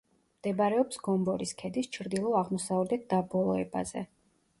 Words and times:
მდებარეობს 0.37 1.01
გომბორის 1.07 1.53
ქედის 1.59 1.89
ჩრდილო-აღმოსავლეთ 1.97 3.05
დაბოლოებაზე. 3.13 4.03